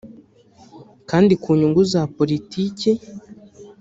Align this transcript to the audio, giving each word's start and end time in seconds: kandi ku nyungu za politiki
kandi 1.09 1.33
ku 1.41 1.49
nyungu 1.59 1.81
za 1.91 2.01
politiki 2.17 2.91